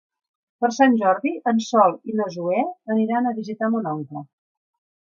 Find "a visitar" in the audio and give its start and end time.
3.29-3.73